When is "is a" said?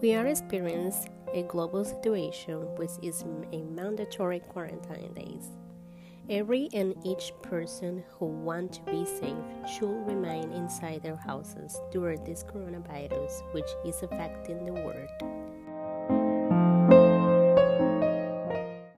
3.02-3.58